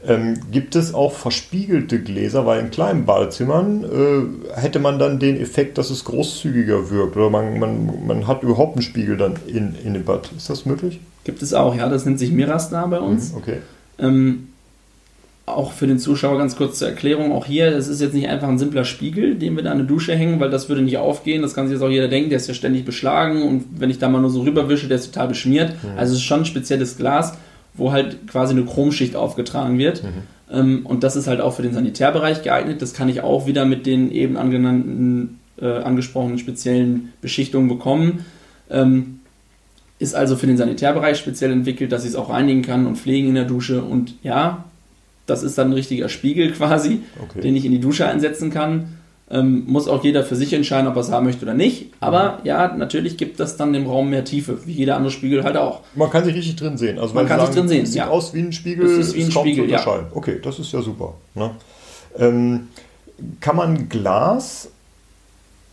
Ähm, 0.05 0.41
gibt 0.51 0.75
es 0.77 0.95
auch 0.95 1.13
verspiegelte 1.13 2.03
Gläser? 2.03 2.45
Weil 2.45 2.61
in 2.61 2.71
kleinen 2.71 3.07
Badezimmern 3.07 3.85
äh, 3.85 4.61
hätte 4.61 4.79
man 4.81 4.99
dann 4.99 5.19
den 5.19 5.41
Effekt, 5.41 5.79
dass 5.79 5.91
es 5.91 6.05
großzügiger 6.05 6.91
wirkt. 6.91 7.17
Oder 7.17 7.31
man, 7.31 7.59
man, 7.59 8.07
man 8.07 8.27
hat 8.27 8.43
überhaupt 8.43 8.75
einen 8.75 8.83
Spiegel 8.83 9.17
dann 9.17 9.35
in, 9.47 9.75
in 9.85 9.95
dem 9.95 10.05
Bad. 10.05 10.31
Ist 10.37 10.51
das 10.51 10.67
möglich? 10.67 11.01
Gibt 11.25 11.43
es 11.43 11.55
auch, 11.55 11.75
ja. 11.75 11.89
Das 11.89 12.05
nennt 12.05 12.19
sich 12.19 12.33
Mirastar 12.33 12.89
bei 12.89 12.99
uns. 12.99 13.33
Mhm, 13.33 13.39
okay. 13.39 13.59
Ähm, 13.99 14.49
auch 15.47 15.73
für 15.73 15.87
den 15.87 16.01
Zuschauer 16.01 16.39
ganz 16.39 16.57
kurz 16.57 16.79
zur 16.81 16.89
Erklärung, 16.89 17.31
auch 17.31 17.47
hier, 17.47 17.69
es 17.69 17.87
ist 17.87 18.01
jetzt 18.01 18.15
nicht 18.15 18.29
einfach 18.29 18.49
ein 18.49 18.59
simpler 18.59 18.85
Spiegel, 18.85 19.37
den 19.37 19.55
wir 19.55 19.63
da 19.63 19.71
an 19.71 19.79
eine 19.79 19.87
Dusche 19.87 20.15
hängen, 20.15 20.41
weil 20.41 20.51
das 20.51 20.69
würde 20.69 20.83
nicht 20.83 20.99
aufgehen, 20.99 21.41
das 21.41 21.55
kann 21.55 21.69
sich 21.69 21.75
jetzt 21.75 21.83
auch 21.83 21.91
jeder 21.91 22.09
denken, 22.09 22.31
der 22.31 22.39
ist 22.39 22.49
ja 22.49 22.55
ständig 22.55 22.85
beschlagen 22.85 23.43
und 23.43 23.65
wenn 23.79 23.89
ich 23.89 23.99
da 23.99 24.09
mal 24.09 24.21
nur 24.21 24.31
so 24.31 24.43
rüberwische, 24.43 24.89
der 24.89 24.97
ist 24.97 25.07
total 25.07 25.29
beschmiert. 25.29 25.71
Mhm. 25.71 25.99
Also 25.99 26.13
es 26.13 26.19
ist 26.19 26.25
schon 26.25 26.41
ein 26.41 26.47
spezielles 26.47 26.97
Glas, 26.97 27.39
wo 27.75 27.93
halt 27.93 28.27
quasi 28.27 28.55
eine 28.55 28.65
Chromschicht 28.65 29.15
aufgetragen 29.15 29.79
wird. 29.79 30.03
Mhm. 30.03 30.09
Ähm, 30.51 30.87
und 30.87 31.05
das 31.05 31.15
ist 31.15 31.29
halt 31.29 31.41
auch 31.41 31.55
für 31.55 31.63
den 31.63 31.75
Sanitärbereich 31.75 32.43
geeignet. 32.43 32.83
Das 32.83 32.93
kann 32.93 33.09
ich 33.09 33.21
auch 33.21 33.47
wieder 33.47 33.65
mit 33.65 33.87
den 33.87 34.11
eben 34.11 34.37
angenannten, 34.37 35.39
äh, 35.61 35.67
angesprochenen 35.67 36.39
speziellen 36.39 37.13
Beschichtungen 37.21 37.69
bekommen. 37.69 38.25
Ähm, 38.69 39.21
ist 39.99 40.15
also 40.15 40.37
für 40.37 40.47
den 40.47 40.57
Sanitärbereich 40.57 41.17
speziell 41.17 41.53
entwickelt, 41.53 41.93
dass 41.93 42.03
ich 42.03 42.11
es 42.11 42.17
auch 42.17 42.31
reinigen 42.31 42.63
kann 42.63 42.87
und 42.87 42.99
pflegen 42.99 43.29
in 43.29 43.35
der 43.35 43.45
Dusche. 43.45 43.83
Und 43.83 44.15
ja, 44.23 44.65
das 45.27 45.43
ist 45.43 45.59
dann 45.59 45.71
ein 45.71 45.73
richtiger 45.73 46.09
Spiegel 46.09 46.53
quasi, 46.53 47.01
okay. 47.23 47.41
den 47.41 47.57
ich 47.57 47.65
in 47.65 47.73
die 47.73 47.81
Dusche 47.81 48.07
einsetzen 48.07 48.51
kann. 48.51 48.99
Ähm, 49.29 49.65
muss 49.67 49.89
auch 49.89 50.05
jeder 50.05 50.23
für 50.23 50.37
sich 50.37 50.53
entscheiden, 50.53 50.87
ob 50.87 50.95
er 50.95 51.01
es 51.01 51.11
haben 51.11 51.27
möchte 51.27 51.43
oder 51.43 51.55
nicht. 51.55 51.93
Aber 51.99 52.39
mhm. 52.39 52.47
ja, 52.47 52.77
natürlich 52.77 53.17
gibt 53.17 53.41
das 53.41 53.57
dann 53.57 53.73
dem 53.73 53.87
Raum 53.87 54.09
mehr 54.11 54.25
Tiefe, 54.25 54.65
wie 54.67 54.73
jeder 54.73 54.97
andere 54.97 55.11
Spiegel 55.11 55.43
halt 55.43 55.57
auch. 55.57 55.81
Man 55.97 56.11
kann 56.11 56.25
sich 56.25 56.35
richtig 56.37 56.55
drin 56.55 56.79
sehen. 56.79 57.01
Also 57.01 57.15
Man 57.15 57.27
kann 57.27 57.41
sagen, 57.41 57.53
sich 57.53 57.61
drin 57.61 57.69
sehen. 57.69 57.87
Sieht 57.87 57.97
ja. 57.97 58.09
aus 58.09 58.33
wie 58.35 58.41
ein 58.41 58.53
Spiegel. 58.53 58.87
Es 58.87 59.09
ist 59.09 59.15
wie 59.17 59.25
ein 59.25 59.33
Spiegel, 59.33 59.69
ja. 59.69 59.85
Okay, 60.15 60.39
das 60.41 60.61
ist 60.61 60.73
ja 60.73 60.81
super. 60.81 61.15
Ne? 61.35 61.51
Ähm, 62.19 62.69
kann 63.41 63.57
man 63.57 63.89
Glas 63.89 64.69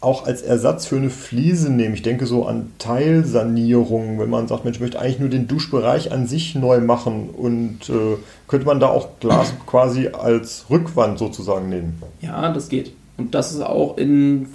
auch 0.03 0.25
als 0.25 0.41
Ersatz 0.41 0.85
für 0.85 0.97
eine 0.97 1.09
Fliese 1.09 1.71
nehmen. 1.71 1.93
Ich 1.93 2.01
denke 2.01 2.25
so 2.25 2.45
an 2.45 2.71
Teilsanierung, 2.77 4.19
wenn 4.19 4.29
man 4.29 4.47
sagt, 4.47 4.65
Mensch, 4.65 4.77
ich 4.77 4.81
möchte 4.81 4.99
eigentlich 4.99 5.19
nur 5.19 5.29
den 5.29 5.47
Duschbereich 5.47 6.11
an 6.11 6.27
sich 6.27 6.55
neu 6.55 6.81
machen 6.81 7.29
und 7.29 7.89
äh, 7.89 8.17
könnte 8.47 8.65
man 8.65 8.79
da 8.79 8.87
auch 8.87 9.19
Glas 9.19 9.53
quasi 9.65 10.09
als 10.09 10.65
Rückwand 10.69 11.19
sozusagen 11.19 11.69
nehmen? 11.69 12.01
Ja, 12.21 12.51
das 12.51 12.69
geht. 12.69 12.93
Und 13.17 13.33
das 13.33 13.51
ist 13.51 13.61
auch 13.61 13.97
in, 13.97 14.47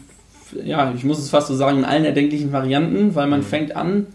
ja, 0.65 0.93
ich 0.95 1.05
muss 1.05 1.19
es 1.19 1.31
fast 1.31 1.49
so 1.49 1.55
sagen, 1.55 1.79
in 1.79 1.85
allen 1.85 2.05
erdenklichen 2.05 2.53
Varianten, 2.53 3.15
weil 3.15 3.27
man 3.27 3.41
mhm. 3.41 3.45
fängt 3.45 3.77
an, 3.77 4.07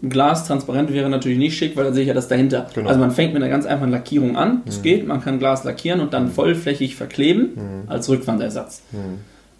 Glas 0.00 0.46
transparent 0.46 0.92
wäre 0.92 1.10
natürlich 1.10 1.38
nicht 1.38 1.58
schick, 1.58 1.76
weil 1.76 1.84
dann 1.84 1.92
sehe 1.92 2.02
ich 2.02 2.08
ja 2.08 2.14
das 2.14 2.28
dahinter. 2.28 2.68
Genau. 2.72 2.88
Also 2.88 3.00
man 3.00 3.10
fängt 3.10 3.34
mit 3.34 3.42
einer 3.42 3.50
ganz 3.50 3.66
einfachen 3.66 3.90
Lackierung 3.90 4.36
an. 4.36 4.62
Es 4.64 4.78
mhm. 4.78 4.82
geht, 4.82 5.06
man 5.08 5.20
kann 5.20 5.40
Glas 5.40 5.64
lackieren 5.64 6.00
und 6.00 6.12
dann 6.12 6.26
mhm. 6.26 6.30
vollflächig 6.30 6.94
verkleben 6.94 7.50
mhm. 7.56 7.90
als 7.90 8.08
Rückwandersatz. 8.08 8.82
Mhm. 8.92 9.18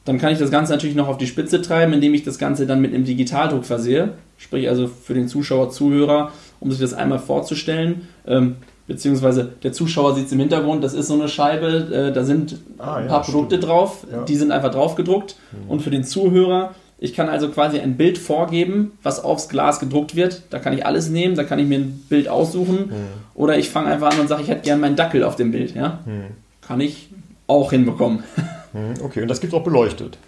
Dann 0.08 0.16
kann 0.16 0.32
ich 0.32 0.38
das 0.38 0.50
Ganze 0.50 0.72
natürlich 0.72 0.96
noch 0.96 1.06
auf 1.06 1.18
die 1.18 1.26
Spitze 1.26 1.60
treiben, 1.60 1.92
indem 1.92 2.14
ich 2.14 2.22
das 2.22 2.38
Ganze 2.38 2.66
dann 2.66 2.80
mit 2.80 2.94
einem 2.94 3.04
Digitaldruck 3.04 3.66
versehe. 3.66 4.14
Sprich 4.38 4.66
also 4.66 4.86
für 4.86 5.12
den 5.12 5.28
Zuschauer, 5.28 5.68
Zuhörer, 5.68 6.32
um 6.60 6.70
sich 6.70 6.80
das 6.80 6.94
einmal 6.94 7.18
vorzustellen. 7.18 8.08
Ähm, 8.26 8.56
beziehungsweise 8.86 9.52
der 9.62 9.74
Zuschauer 9.74 10.14
sieht 10.14 10.24
es 10.24 10.32
im 10.32 10.40
Hintergrund, 10.40 10.82
das 10.82 10.94
ist 10.94 11.08
so 11.08 11.14
eine 11.14 11.28
Scheibe, 11.28 11.94
äh, 11.94 12.10
da 12.10 12.24
sind 12.24 12.56
ah, 12.78 12.94
ein 12.94 13.08
paar 13.08 13.20
ja, 13.20 13.30
Produkte 13.30 13.56
stimmt. 13.56 13.70
drauf, 13.70 14.06
ja. 14.10 14.24
die 14.24 14.34
sind 14.36 14.50
einfach 14.50 14.70
drauf 14.70 14.94
gedruckt. 14.94 15.36
Mhm. 15.52 15.70
Und 15.70 15.82
für 15.82 15.90
den 15.90 16.04
Zuhörer, 16.04 16.74
ich 16.98 17.12
kann 17.12 17.28
also 17.28 17.50
quasi 17.50 17.78
ein 17.78 17.98
Bild 17.98 18.16
vorgeben, 18.16 18.92
was 19.02 19.22
aufs 19.22 19.50
Glas 19.50 19.78
gedruckt 19.78 20.16
wird. 20.16 20.44
Da 20.48 20.58
kann 20.58 20.72
ich 20.72 20.86
alles 20.86 21.10
nehmen, 21.10 21.34
da 21.34 21.44
kann 21.44 21.58
ich 21.58 21.68
mir 21.68 21.80
ein 21.80 22.02
Bild 22.08 22.28
aussuchen. 22.28 22.86
Mhm. 22.86 22.94
Oder 23.34 23.58
ich 23.58 23.68
fange 23.68 23.88
einfach 23.88 24.10
an 24.10 24.20
und 24.20 24.28
sage, 24.28 24.40
ich 24.40 24.48
hätte 24.48 24.62
gerne 24.62 24.80
meinen 24.80 24.96
Dackel 24.96 25.22
auf 25.22 25.36
dem 25.36 25.50
Bild. 25.50 25.74
Ja? 25.74 26.00
Mhm. 26.06 26.28
Kann 26.62 26.80
ich 26.80 27.10
auch 27.46 27.72
hinbekommen. 27.72 28.22
Mhm, 28.72 28.94
okay, 29.02 29.22
und 29.22 29.28
das 29.28 29.40
gibt 29.40 29.52
es 29.52 29.58
auch 29.58 29.64
beleuchtet. 29.64 30.18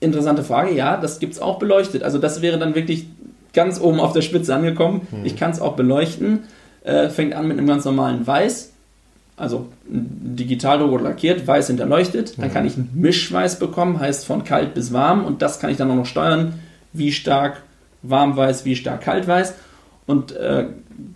Interessante 0.00 0.44
Frage, 0.44 0.74
ja, 0.74 0.96
das 0.96 1.18
gibt 1.18 1.34
es 1.34 1.40
auch 1.40 1.58
beleuchtet. 1.58 2.02
Also 2.02 2.18
das 2.18 2.40
wäre 2.40 2.58
dann 2.58 2.74
wirklich 2.74 3.06
ganz 3.52 3.80
oben 3.80 4.00
auf 4.00 4.12
der 4.12 4.22
Spitze 4.22 4.54
angekommen. 4.54 5.06
Mhm. 5.10 5.24
Ich 5.24 5.36
kann 5.36 5.50
es 5.50 5.60
auch 5.60 5.74
beleuchten. 5.74 6.44
Äh, 6.84 7.08
fängt 7.08 7.34
an 7.34 7.48
mit 7.48 7.58
einem 7.58 7.66
ganz 7.66 7.84
normalen 7.84 8.26
Weiß, 8.26 8.72
also 9.36 9.66
Digitaldruck 9.86 10.92
oder 10.92 11.04
lackiert, 11.04 11.46
weiß 11.46 11.66
hinterleuchtet. 11.66 12.38
Dann 12.38 12.48
mhm. 12.48 12.52
kann 12.52 12.66
ich 12.66 12.76
ein 12.76 12.90
Mischweiß 12.94 13.58
bekommen, 13.58 13.98
heißt 13.98 14.24
von 14.24 14.44
kalt 14.44 14.74
bis 14.74 14.92
warm. 14.92 15.24
Und 15.24 15.42
das 15.42 15.58
kann 15.60 15.70
ich 15.70 15.76
dann 15.76 15.90
auch 15.90 15.96
noch 15.96 16.06
steuern, 16.06 16.54
wie 16.92 17.12
stark 17.12 17.62
warmweiß, 18.02 18.64
wie 18.64 18.76
stark 18.76 19.02
kaltweiß. 19.02 19.54
Und 20.06 20.32
äh, 20.32 20.66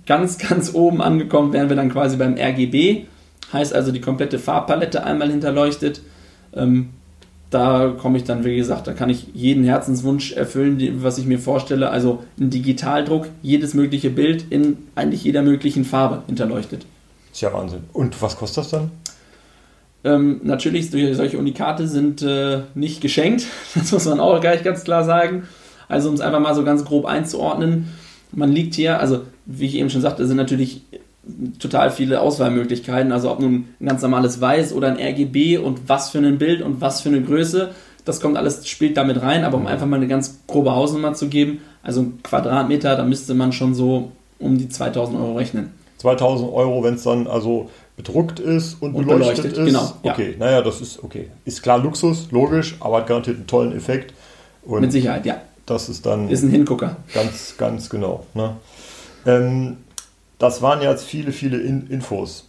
ganz, 0.07 0.39
ganz 0.49 0.75
oben 0.75 1.01
angekommen 1.01 1.53
wären 1.53 1.69
wir 1.69 1.77
dann 1.77 1.91
quasi 1.91 2.17
beim 2.17 2.37
RGB. 2.37 3.07
Heißt 3.53 3.75
also 3.75 3.93
die 3.93 4.01
komplette 4.01 4.39
Farbpalette 4.39 5.05
einmal 5.05 5.31
hinterleuchtet. 5.31 6.01
Ähm, 6.55 6.91
da 7.51 7.95
komme 7.99 8.17
ich 8.17 8.25
dann, 8.25 8.45
wie 8.45 8.57
gesagt, 8.57 8.87
da 8.87 8.95
kann 8.95 9.11
ich 9.11 9.27
jeden 9.35 9.63
Herzenswunsch 9.65 10.33
erfüllen, 10.33 11.03
was 11.03 11.19
ich 11.19 11.27
mir 11.27 11.39
vorstelle. 11.39 11.91
Also 11.91 12.25
ein 12.41 12.49
Digitaldruck, 12.49 13.29
jedes 13.43 13.75
mögliche 13.75 14.09
Bild 14.09 14.47
in 14.51 14.79
eigentlich 14.95 15.23
jeder 15.23 15.43
möglichen 15.43 15.85
Farbe 15.85 16.23
hinterleuchtet. 16.27 16.87
Ist 17.31 17.43
ja 17.43 17.53
Wahnsinn. 17.53 17.85
Und 17.93 18.21
was 18.23 18.37
kostet 18.37 18.65
das 18.65 18.71
dann? 18.71 18.91
Ähm, 20.05 20.41
natürlich, 20.43 20.91
solche 20.91 21.39
Unikate 21.39 21.87
sind 21.87 22.23
äh, 22.23 22.63
nicht 22.75 23.01
geschenkt. 23.01 23.45
Das 23.75 23.93
muss 23.93 24.07
man 24.07 24.21
auch 24.21 24.41
gleich 24.41 24.65
ganz 24.65 24.83
klar 24.85 25.05
sagen. 25.05 25.47
Also, 25.89 26.09
um 26.09 26.15
es 26.15 26.21
einfach 26.21 26.41
mal 26.41 26.55
so 26.55 26.65
ganz 26.65 26.85
grob 26.85 27.05
einzuordnen, 27.05 27.89
man 28.33 28.51
liegt 28.51 28.75
hier, 28.75 28.99
also 28.99 29.23
wie 29.45 29.67
ich 29.67 29.75
eben 29.75 29.91
schon 29.91 30.01
sagte, 30.01 30.27
sind 30.27 30.39
natürlich 30.39 30.83
total 31.59 31.91
viele 31.91 32.21
Auswahlmöglichkeiten. 32.21 33.13
Also 33.13 33.31
ob 33.31 33.41
nun 33.41 33.69
ein 33.81 33.87
ganz 33.87 34.03
normales 34.03 34.41
Weiß 34.41 34.73
oder 34.73 34.89
ein 34.89 34.97
RGB 34.99 35.59
und 35.59 35.89
was 35.89 36.11
für 36.11 36.19
ein 36.19 36.39
Bild 36.39 36.63
und 36.63 36.81
was 36.81 37.01
für 37.01 37.09
eine 37.09 37.23
Größe. 37.23 37.71
Das 38.05 38.21
kommt 38.21 38.37
alles, 38.37 38.67
spielt 38.67 38.97
damit 38.97 39.23
rein, 39.23 39.45
aber 39.45 39.57
um 39.57 39.67
einfach 39.67 39.87
mal 39.87 39.97
eine 39.97 40.09
ganz 40.09 40.41
grobe 40.49 40.75
Hausnummer 40.75 41.15
zu 41.15 41.29
geben, 41.29 41.61
also 41.85 42.01
ein 42.03 42.21
Quadratmeter, 42.25 42.97
da 42.97 43.05
müsste 43.05 43.35
man 43.35 43.53
schon 43.53 43.75
so 43.77 44.11
um 44.41 44.59
die 44.59 44.69
2000 44.69 45.17
Euro 45.19 45.37
rechnen. 45.37 45.71
2000 45.99 46.53
Euro, 46.53 46.83
wenn 46.83 46.95
es 46.95 47.05
dann 47.05 47.29
also 47.29 47.71
bedruckt 47.97 48.41
ist 48.41 48.83
und, 48.83 48.95
und 48.95 49.07
beleuchtet, 49.07 49.55
beleuchtet, 49.55 49.59
ist. 49.59 49.67
Genau. 49.67 49.93
Okay, 50.03 50.33
ja. 50.33 50.39
naja, 50.39 50.63
das 50.63 50.81
ist 50.81 51.05
okay. 51.05 51.29
Ist 51.45 51.63
klar 51.63 51.79
Luxus, 51.79 52.29
logisch, 52.33 52.77
aber 52.81 52.99
hat 52.99 53.07
garantiert 53.07 53.37
einen 53.37 53.47
tollen 53.47 53.73
Effekt. 53.73 54.13
Und 54.65 54.81
Mit 54.81 54.91
Sicherheit, 54.91 55.25
ja. 55.27 55.37
Das 55.65 55.89
ist 55.89 56.05
dann. 56.05 56.29
Ist 56.29 56.43
ein 56.43 56.51
Hingucker. 56.51 56.97
Ganz, 57.15 57.55
ganz 57.57 57.89
genau. 57.89 58.27
Ne? 58.35 58.57
Ähm, 59.27 59.77
das 60.43 60.61
waren 60.61 60.83
jetzt 60.83 61.05
viele, 61.05 61.31
viele 61.31 61.59
In 61.59 61.87
Infos. 61.87 62.49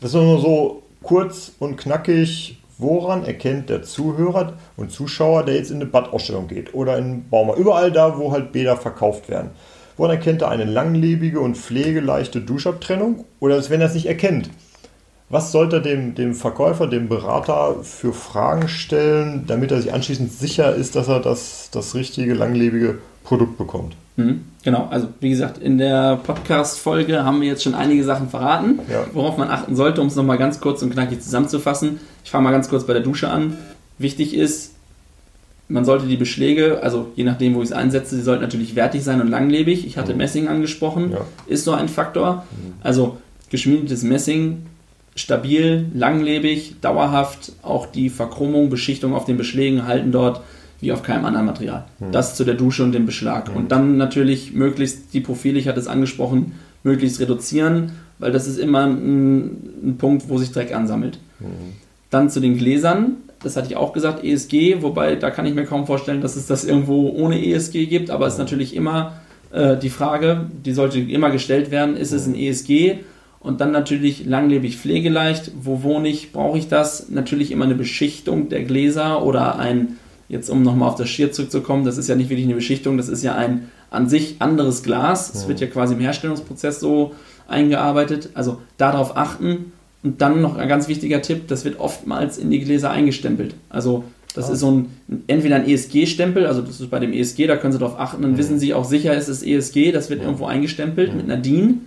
Das 0.00 0.10
ist 0.10 0.20
nur 0.20 0.38
so 0.38 0.82
kurz 1.02 1.52
und 1.58 1.76
knackig. 1.76 2.58
Woran 2.78 3.24
erkennt 3.24 3.70
der 3.70 3.82
Zuhörer 3.82 4.52
und 4.76 4.92
Zuschauer, 4.92 5.44
der 5.44 5.54
jetzt 5.54 5.70
in 5.70 5.76
eine 5.76 5.86
Badausstellung 5.86 6.46
geht 6.46 6.74
oder 6.74 6.98
in 6.98 7.26
Baumarkt, 7.30 7.58
überall 7.58 7.90
da, 7.90 8.18
wo 8.18 8.32
halt 8.32 8.52
Bäder 8.52 8.76
verkauft 8.76 9.30
werden? 9.30 9.52
Woran 9.96 10.14
erkennt 10.14 10.42
er 10.42 10.50
eine 10.50 10.64
langlebige 10.64 11.40
und 11.40 11.56
pflegeleichte 11.56 12.42
Duschabtrennung? 12.42 13.24
Oder 13.40 13.66
wenn 13.70 13.80
er 13.80 13.86
es 13.86 13.94
nicht 13.94 14.04
erkennt, 14.04 14.50
was 15.30 15.52
sollte 15.52 15.76
er 15.76 15.82
dem, 15.82 16.14
dem 16.14 16.34
Verkäufer, 16.34 16.86
dem 16.86 17.08
Berater 17.08 17.76
für 17.82 18.12
Fragen 18.12 18.68
stellen, 18.68 19.44
damit 19.46 19.70
er 19.70 19.80
sich 19.80 19.94
anschließend 19.94 20.30
sicher 20.30 20.74
ist, 20.74 20.96
dass 20.96 21.08
er 21.08 21.20
das, 21.20 21.70
das 21.72 21.94
richtige, 21.94 22.34
langlebige 22.34 22.98
Produkt 23.26 23.58
bekommt? 23.58 23.96
Mhm, 24.16 24.44
genau, 24.62 24.86
also 24.90 25.08
wie 25.20 25.30
gesagt, 25.30 25.58
in 25.58 25.78
der 25.78 26.16
Podcast-Folge 26.16 27.24
haben 27.24 27.40
wir 27.40 27.48
jetzt 27.48 27.64
schon 27.64 27.74
einige 27.74 28.04
Sachen 28.04 28.30
verraten, 28.30 28.78
ja. 28.88 29.04
worauf 29.12 29.36
man 29.36 29.50
achten 29.50 29.74
sollte, 29.74 30.00
um 30.00 30.06
es 30.06 30.14
nochmal 30.14 30.38
ganz 30.38 30.60
kurz 30.60 30.80
und 30.82 30.90
knackig 30.90 31.20
zusammenzufassen. 31.20 32.00
Ich 32.24 32.30
fange 32.30 32.44
mal 32.44 32.52
ganz 32.52 32.68
kurz 32.68 32.86
bei 32.86 32.92
der 32.92 33.02
Dusche 33.02 33.28
an. 33.28 33.58
Wichtig 33.98 34.32
ist, 34.32 34.74
man 35.68 35.84
sollte 35.84 36.06
die 36.06 36.16
Beschläge, 36.16 36.82
also 36.84 37.08
je 37.16 37.24
nachdem, 37.24 37.56
wo 37.56 37.62
ich 37.62 37.70
es 37.70 37.72
einsetze, 37.72 38.14
sie 38.14 38.22
sollten 38.22 38.42
natürlich 38.42 38.76
wertig 38.76 39.02
sein 39.02 39.20
und 39.20 39.28
langlebig. 39.28 39.84
Ich 39.84 39.98
hatte 39.98 40.12
mhm. 40.12 40.18
Messing 40.18 40.46
angesprochen, 40.46 41.10
ja. 41.10 41.20
ist 41.48 41.64
so 41.64 41.72
ein 41.72 41.88
Faktor. 41.88 42.46
Mhm. 42.52 42.74
Also 42.84 43.18
geschmiedetes 43.50 44.04
Messing, 44.04 44.66
stabil, 45.16 45.86
langlebig, 45.92 46.76
dauerhaft. 46.80 47.52
Auch 47.62 47.86
die 47.86 48.08
Verchromung, 48.08 48.70
Beschichtung 48.70 49.14
auf 49.14 49.24
den 49.24 49.36
Beschlägen 49.36 49.88
halten 49.88 50.12
dort 50.12 50.42
wie 50.80 50.92
auf 50.92 51.02
keinem 51.02 51.24
anderen 51.24 51.46
Material. 51.46 51.84
Hm. 51.98 52.12
Das 52.12 52.34
zu 52.34 52.44
der 52.44 52.54
Dusche 52.54 52.84
und 52.84 52.92
dem 52.92 53.06
Beschlag. 53.06 53.48
Hm. 53.48 53.56
Und 53.56 53.72
dann 53.72 53.96
natürlich 53.96 54.52
möglichst 54.52 55.14
die 55.14 55.20
Profile, 55.20 55.58
ich 55.58 55.68
hatte 55.68 55.80
es 55.80 55.88
angesprochen, 55.88 56.52
möglichst 56.82 57.20
reduzieren, 57.20 57.92
weil 58.18 58.32
das 58.32 58.46
ist 58.46 58.58
immer 58.58 58.86
ein, 58.86 59.44
ein 59.82 59.96
Punkt, 59.98 60.28
wo 60.28 60.38
sich 60.38 60.52
Dreck 60.52 60.74
ansammelt. 60.74 61.18
Hm. 61.38 61.46
Dann 62.10 62.30
zu 62.30 62.40
den 62.40 62.56
Gläsern, 62.56 63.16
das 63.42 63.56
hatte 63.56 63.68
ich 63.68 63.76
auch 63.76 63.92
gesagt, 63.92 64.24
ESG, 64.24 64.82
wobei 64.82 65.16
da 65.16 65.30
kann 65.30 65.46
ich 65.46 65.54
mir 65.54 65.64
kaum 65.64 65.86
vorstellen, 65.86 66.20
dass 66.20 66.36
es 66.36 66.46
das 66.46 66.64
irgendwo 66.64 67.10
ohne 67.10 67.44
ESG 67.44 67.86
gibt, 67.86 68.10
aber 68.10 68.26
es 68.26 68.34
ist 68.34 68.38
natürlich 68.38 68.74
immer 68.74 69.14
äh, 69.52 69.76
die 69.76 69.90
Frage, 69.90 70.46
die 70.64 70.72
sollte 70.72 71.00
immer 71.00 71.30
gestellt 71.30 71.70
werden, 71.70 71.96
ist 71.96 72.12
es 72.12 72.26
ein 72.26 72.34
ESG? 72.34 72.98
Und 73.40 73.60
dann 73.60 73.70
natürlich 73.70 74.26
langlebig 74.26 74.76
pflegeleicht. 74.76 75.52
Wo 75.62 75.84
wohne 75.84 76.08
ich? 76.08 76.32
Brauche 76.32 76.58
ich 76.58 76.68
das? 76.68 77.10
Natürlich 77.10 77.52
immer 77.52 77.64
eine 77.64 77.76
Beschichtung 77.76 78.48
der 78.48 78.64
Gläser 78.64 79.22
oder 79.22 79.60
ein 79.60 79.98
Jetzt, 80.28 80.50
um 80.50 80.62
nochmal 80.62 80.88
auf 80.88 80.96
das 80.96 81.08
Schier 81.08 81.32
zurückzukommen, 81.32 81.84
das 81.84 81.98
ist 81.98 82.08
ja 82.08 82.16
nicht 82.16 82.30
wirklich 82.30 82.46
eine 82.46 82.56
Beschichtung, 82.56 82.96
das 82.96 83.08
ist 83.08 83.22
ja 83.22 83.34
ein 83.34 83.70
an 83.90 84.08
sich 84.08 84.36
anderes 84.40 84.82
Glas. 84.82 85.32
Es 85.34 85.48
wird 85.48 85.60
ja 85.60 85.66
quasi 85.68 85.94
im 85.94 86.00
Herstellungsprozess 86.00 86.80
so 86.80 87.14
eingearbeitet. 87.48 88.30
Also 88.34 88.60
darauf 88.76 89.16
achten. 89.16 89.72
Und 90.02 90.20
dann 90.20 90.40
noch 90.40 90.56
ein 90.56 90.68
ganz 90.68 90.88
wichtiger 90.88 91.22
Tipp, 91.22 91.48
das 91.48 91.64
wird 91.64 91.80
oftmals 91.80 92.38
in 92.38 92.50
die 92.50 92.60
Gläser 92.60 92.90
eingestempelt. 92.90 93.54
Also 93.68 94.04
das 94.34 94.50
oh. 94.50 94.52
ist 94.52 94.60
so 94.60 94.70
ein, 94.70 94.86
entweder 95.26 95.56
ein 95.56 95.66
ESG-Stempel, 95.66 96.46
also 96.46 96.60
das 96.60 96.80
ist 96.80 96.90
bei 96.90 97.00
dem 97.00 97.12
ESG, 97.12 97.46
da 97.46 97.56
können 97.56 97.72
Sie 97.72 97.78
darauf 97.78 97.98
achten, 97.98 98.22
dann 98.22 98.32
mhm. 98.32 98.38
wissen 98.38 98.58
Sie 98.58 98.74
auch 98.74 98.84
sicher, 98.84 99.16
es 99.16 99.28
ist 99.28 99.42
ESG, 99.42 99.92
das 99.92 100.10
wird 100.10 100.20
mhm. 100.20 100.26
irgendwo 100.26 100.46
eingestempelt 100.46 101.10
mhm. 101.10 101.16
mit 101.16 101.24
einer 101.24 101.38
DIN. 101.38 101.80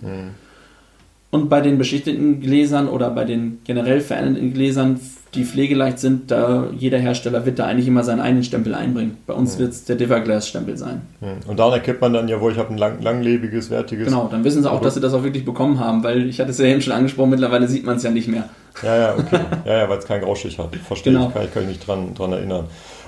Und 1.30 1.48
bei 1.48 1.60
den 1.60 1.78
beschichteten 1.78 2.40
Gläsern 2.40 2.88
oder 2.88 3.10
bei 3.10 3.24
den 3.24 3.60
generell 3.64 4.00
veränderten 4.00 4.52
Gläsern 4.52 4.98
die 5.34 5.44
pflegeleicht 5.44 6.00
sind, 6.00 6.30
da 6.30 6.68
jeder 6.76 6.98
Hersteller 6.98 7.46
wird 7.46 7.58
da 7.58 7.66
eigentlich 7.66 7.86
immer 7.86 8.02
seinen 8.02 8.20
eigenen 8.20 8.42
Stempel 8.42 8.74
einbringen. 8.74 9.18
Bei 9.26 9.34
uns 9.34 9.54
mhm. 9.54 9.60
wird 9.60 9.72
es 9.72 9.84
der 9.84 9.96
Diverglass-Stempel 9.96 10.76
sein. 10.76 11.02
Mhm. 11.20 11.48
Und 11.48 11.58
daran 11.58 11.74
erkennt 11.74 12.00
man 12.00 12.12
dann, 12.12 12.28
jawohl, 12.28 12.52
ich 12.52 12.58
habe 12.58 12.70
ein 12.70 12.78
lang, 12.78 13.00
langlebiges, 13.00 13.70
wertiges. 13.70 14.06
Genau, 14.06 14.28
dann 14.30 14.42
wissen 14.42 14.62
sie 14.62 14.68
auch, 14.68 14.72
Produkt. 14.72 14.86
dass 14.86 14.94
sie 14.94 15.00
das 15.00 15.14
auch 15.14 15.22
wirklich 15.22 15.44
bekommen 15.44 15.78
haben, 15.78 16.02
weil 16.02 16.28
ich 16.28 16.40
hatte 16.40 16.50
es 16.50 16.58
ja 16.58 16.66
eben 16.66 16.82
schon 16.82 16.92
angesprochen, 16.92 17.30
mittlerweile 17.30 17.68
sieht 17.68 17.84
man 17.84 17.96
es 17.96 18.02
ja 18.02 18.10
nicht 18.10 18.26
mehr. 18.26 18.48
Ja, 18.82 18.96
ja, 18.96 19.14
okay. 19.16 19.40
ja, 19.64 19.78
ja, 19.78 19.88
weil 19.88 19.98
es 19.98 20.04
keinen 20.04 20.22
Graustich 20.22 20.58
hat. 20.58 20.74
Verstehe 20.76 21.12
genau. 21.12 21.28
ich, 21.28 21.34
kann, 21.34 21.52
kann 21.52 21.62
ich 21.62 21.68
mich 21.68 21.80
dran, 21.80 22.14
dran 22.14 22.32
erinnern. 22.32 22.64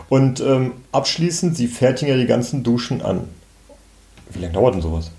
Und 0.08 0.40
ähm, 0.40 0.72
abschließend, 0.92 1.56
Sie 1.56 1.66
fertigen 1.66 2.14
ja 2.14 2.20
die 2.20 2.26
ganzen 2.26 2.62
Duschen 2.62 3.02
an. 3.02 3.22
Wie 4.30 4.40
lange 4.40 4.52
dauert 4.52 4.74
denn 4.74 4.82
sowas? 4.82 5.10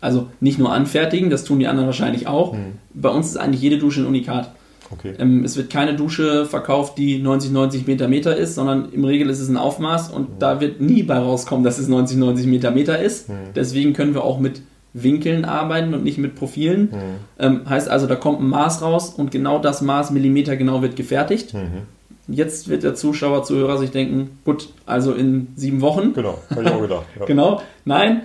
Also 0.00 0.28
nicht 0.40 0.58
nur 0.58 0.72
anfertigen, 0.72 1.30
das 1.30 1.44
tun 1.44 1.58
die 1.58 1.66
anderen 1.66 1.86
wahrscheinlich 1.86 2.26
auch. 2.26 2.52
Hm. 2.52 2.78
Bei 2.94 3.08
uns 3.08 3.28
ist 3.28 3.36
eigentlich 3.36 3.62
jede 3.62 3.78
Dusche 3.78 4.00
ein 4.00 4.06
Unikat. 4.06 4.50
Okay. 4.92 5.14
Ähm, 5.18 5.44
es 5.44 5.56
wird 5.56 5.70
keine 5.70 5.94
Dusche 5.94 6.46
verkauft, 6.46 6.98
die 6.98 7.18
90, 7.18 7.50
90 7.50 7.86
Meter 7.86 8.08
Meter 8.08 8.36
ist, 8.36 8.54
sondern 8.54 8.92
im 8.92 9.04
Regel 9.04 9.30
ist 9.30 9.40
es 9.40 9.48
ein 9.48 9.56
Aufmaß 9.56 10.10
und 10.10 10.34
mhm. 10.34 10.38
da 10.38 10.60
wird 10.60 10.80
nie 10.80 11.02
bei 11.02 11.18
rauskommen, 11.18 11.64
dass 11.64 11.78
es 11.78 11.88
90, 11.88 12.16
90 12.18 12.46
Meter 12.46 12.70
Meter 12.70 12.98
ist. 12.98 13.28
Mhm. 13.28 13.34
Deswegen 13.54 13.92
können 13.92 14.14
wir 14.14 14.24
auch 14.24 14.38
mit 14.38 14.62
Winkeln 14.92 15.44
arbeiten 15.44 15.92
und 15.92 16.04
nicht 16.04 16.18
mit 16.18 16.36
Profilen. 16.36 16.82
Mhm. 16.82 16.90
Ähm, 17.38 17.60
heißt 17.68 17.88
also, 17.88 18.06
da 18.06 18.14
kommt 18.14 18.40
ein 18.40 18.48
Maß 18.48 18.82
raus 18.82 19.10
und 19.10 19.30
genau 19.30 19.58
das 19.58 19.82
Maß 19.82 20.10
Millimeter 20.10 20.56
genau 20.56 20.82
wird 20.82 20.96
gefertigt. 20.96 21.54
Mhm. 21.54 21.82
Jetzt 22.28 22.68
wird 22.68 22.82
der 22.82 22.94
Zuschauer, 22.94 23.44
Zuhörer 23.44 23.78
sich 23.78 23.90
denken, 23.90 24.38
gut, 24.44 24.70
also 24.84 25.12
in 25.12 25.48
sieben 25.54 25.80
Wochen. 25.80 26.12
Genau, 26.12 26.38
habe 26.50 26.62
ich 26.62 26.70
auch 26.70 26.80
gedacht. 26.80 27.06
Ja. 27.20 27.26
genau, 27.26 27.62
nein. 27.84 28.22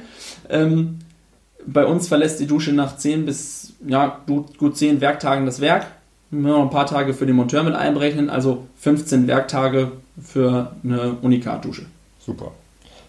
Ähm, 0.50 1.00
bei 1.68 1.86
uns 1.86 2.08
verlässt 2.08 2.40
die 2.40 2.48
Dusche 2.48 2.74
nach 2.74 2.98
zehn 2.98 3.26
bis 3.26 3.74
ja, 3.86 4.20
gut, 4.26 4.58
gut 4.58 4.78
zehn 4.78 5.02
Werktagen 5.02 5.46
das 5.46 5.62
Werk 5.62 5.86
noch 6.32 6.62
ein 6.62 6.70
paar 6.70 6.86
Tage 6.86 7.14
für 7.14 7.26
den 7.26 7.36
Monteur 7.36 7.64
mit 7.64 7.76
einberechnen, 7.76 8.30
also 8.30 8.66
15 8.78 9.28
Werktage 9.28 9.92
für 10.22 10.72
eine 10.84 11.18
Unikat-Dusche. 11.22 11.86
Super. 12.20 12.52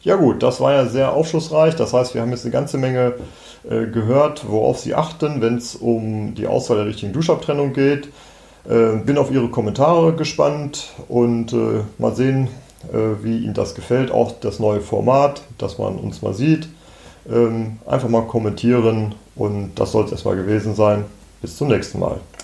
Ja 0.03 0.17
gut, 0.17 0.43
das 0.43 0.61
war 0.61 0.73
ja 0.73 0.87
sehr 0.87 1.13
aufschlussreich. 1.13 1.77
Das 1.77 1.93
heißt, 1.93 2.15
wir 2.15 2.23
haben 2.23 2.31
jetzt 2.31 2.45
eine 2.45 2.53
ganze 2.53 2.77
Menge 2.77 3.15
äh, 3.69 3.87
gehört, 3.87 4.49
worauf 4.49 4.81
Sie 4.81 4.95
achten, 4.95 5.41
wenn 5.41 5.57
es 5.57 5.77
um 5.77 6.35
die 6.35 6.49
Auswahl 6.49 6.79
der 6.79 6.87
richtigen 6.87 7.13
Duschabtrennung 7.13 7.73
geht. 7.73 8.09
Äh, 8.69 8.97
bin 9.05 9.17
auf 9.19 9.31
Ihre 9.31 9.49
Kommentare 9.49 10.15
gespannt 10.15 10.93
und 11.09 11.53
äh, 11.53 11.83
mal 11.99 12.15
sehen, 12.17 12.49
äh, 12.93 13.23
wie 13.25 13.39
Ihnen 13.39 13.55
das 13.55 13.77
gefällt. 13.77 14.11
Auch 14.11 14.33
das 14.41 14.59
neue 14.59 14.81
Format, 14.81 15.43
dass 15.59 15.79
man 15.79 15.97
uns 15.97 16.23
mal 16.23 16.35
sieht. 16.35 16.69
Ähm, 17.31 17.79
einfach 17.87 18.09
mal 18.09 18.23
kommentieren 18.23 19.15
und 19.37 19.73
das 19.77 19.93
soll 19.93 20.05
es 20.07 20.13
erstmal 20.13 20.35
gewesen 20.35 20.75
sein. 20.75 21.05
Bis 21.41 21.57
zum 21.57 21.69
nächsten 21.69 22.01
Mal. 22.01 22.21